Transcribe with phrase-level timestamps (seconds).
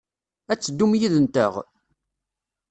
[0.51, 1.53] Ad teddum yid-nteɣ?